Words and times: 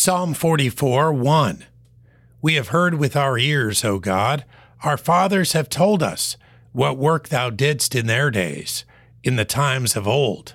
Psalm 0.00 0.32
44 0.32 1.12
1. 1.12 1.66
We 2.40 2.54
have 2.54 2.68
heard 2.68 2.94
with 2.94 3.16
our 3.16 3.36
ears, 3.36 3.84
O 3.84 3.98
God, 3.98 4.44
our 4.84 4.96
fathers 4.96 5.54
have 5.54 5.68
told 5.68 6.04
us 6.04 6.36
what 6.70 6.96
work 6.96 7.30
thou 7.30 7.50
didst 7.50 7.96
in 7.96 8.06
their 8.06 8.30
days, 8.30 8.84
in 9.24 9.34
the 9.34 9.44
times 9.44 9.96
of 9.96 10.06
old. 10.06 10.54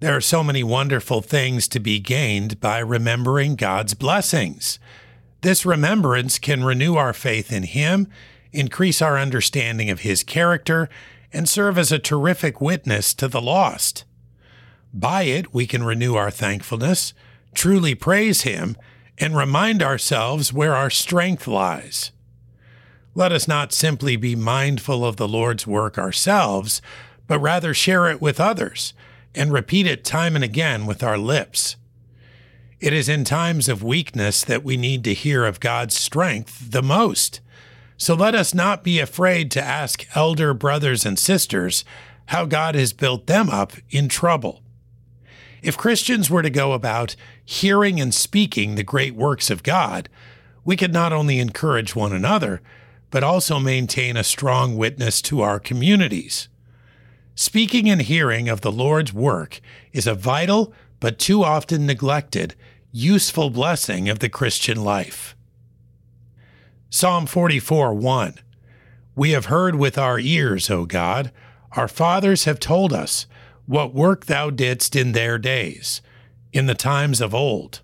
There 0.00 0.16
are 0.16 0.20
so 0.20 0.42
many 0.42 0.64
wonderful 0.64 1.20
things 1.22 1.68
to 1.68 1.78
be 1.78 2.00
gained 2.00 2.58
by 2.58 2.80
remembering 2.80 3.54
God's 3.54 3.94
blessings. 3.94 4.80
This 5.42 5.64
remembrance 5.64 6.40
can 6.40 6.64
renew 6.64 6.96
our 6.96 7.12
faith 7.12 7.52
in 7.52 7.62
Him, 7.62 8.08
increase 8.50 9.00
our 9.00 9.16
understanding 9.16 9.90
of 9.90 10.00
His 10.00 10.24
character, 10.24 10.88
and 11.32 11.48
serve 11.48 11.78
as 11.78 11.92
a 11.92 12.00
terrific 12.00 12.60
witness 12.60 13.14
to 13.14 13.28
the 13.28 13.40
lost. 13.40 14.04
By 14.92 15.22
it, 15.22 15.54
we 15.54 15.68
can 15.68 15.84
renew 15.84 16.16
our 16.16 16.32
thankfulness 16.32 17.14
truly 17.56 17.96
praise 17.96 18.42
Him, 18.42 18.76
and 19.18 19.36
remind 19.36 19.82
ourselves 19.82 20.52
where 20.52 20.76
our 20.76 20.90
strength 20.90 21.48
lies. 21.48 22.12
Let 23.14 23.32
us 23.32 23.48
not 23.48 23.72
simply 23.72 24.16
be 24.16 24.36
mindful 24.36 25.04
of 25.04 25.16
the 25.16 25.26
Lord's 25.26 25.66
work 25.66 25.96
ourselves, 25.96 26.82
but 27.26 27.40
rather 27.40 27.72
share 27.72 28.08
it 28.10 28.20
with 28.20 28.38
others 28.38 28.92
and 29.34 29.52
repeat 29.52 29.86
it 29.86 30.04
time 30.04 30.34
and 30.34 30.44
again 30.44 30.84
with 30.84 31.02
our 31.02 31.16
lips. 31.16 31.76
It 32.78 32.92
is 32.92 33.08
in 33.08 33.24
times 33.24 33.68
of 33.68 33.82
weakness 33.82 34.44
that 34.44 34.62
we 34.62 34.76
need 34.76 35.02
to 35.04 35.14
hear 35.14 35.46
of 35.46 35.60
God's 35.60 35.96
strength 35.96 36.70
the 36.70 36.82
most. 36.82 37.40
So 37.96 38.14
let 38.14 38.34
us 38.34 38.52
not 38.52 38.84
be 38.84 38.98
afraid 38.98 39.50
to 39.52 39.62
ask 39.62 40.06
elder 40.14 40.52
brothers 40.52 41.06
and 41.06 41.18
sisters 41.18 41.86
how 42.26 42.44
God 42.44 42.74
has 42.74 42.92
built 42.92 43.26
them 43.26 43.48
up 43.48 43.72
in 43.88 44.08
trouble. 44.08 44.62
If 45.62 45.76
Christians 45.76 46.30
were 46.30 46.42
to 46.42 46.50
go 46.50 46.72
about 46.72 47.16
hearing 47.44 48.00
and 48.00 48.14
speaking 48.14 48.74
the 48.74 48.82
great 48.82 49.14
works 49.14 49.50
of 49.50 49.62
God, 49.62 50.08
we 50.64 50.76
could 50.76 50.92
not 50.92 51.12
only 51.12 51.38
encourage 51.38 51.94
one 51.94 52.12
another, 52.12 52.60
but 53.10 53.24
also 53.24 53.58
maintain 53.58 54.16
a 54.16 54.24
strong 54.24 54.76
witness 54.76 55.22
to 55.22 55.40
our 55.40 55.60
communities. 55.60 56.48
Speaking 57.34 57.88
and 57.88 58.02
hearing 58.02 58.48
of 58.48 58.62
the 58.62 58.72
Lord's 58.72 59.12
work 59.12 59.60
is 59.92 60.06
a 60.06 60.14
vital, 60.14 60.72
but 61.00 61.18
too 61.18 61.44
often 61.44 61.86
neglected, 61.86 62.54
useful 62.90 63.50
blessing 63.50 64.08
of 64.08 64.18
the 64.20 64.28
Christian 64.28 64.82
life. 64.82 65.36
Psalm 66.88 67.26
44 67.26 67.94
1. 67.94 68.34
We 69.14 69.30
have 69.30 69.46
heard 69.46 69.74
with 69.74 69.98
our 69.98 70.18
ears, 70.18 70.70
O 70.70 70.86
God. 70.86 71.30
Our 71.72 71.88
fathers 71.88 72.44
have 72.44 72.58
told 72.58 72.92
us 72.92 73.26
what 73.66 73.94
work 73.94 74.26
thou 74.26 74.50
didst 74.50 74.96
in 74.96 75.12
their 75.12 75.38
days, 75.38 76.00
in 76.52 76.66
the 76.66 76.74
times 76.74 77.20
of 77.20 77.34
old. 77.34 77.80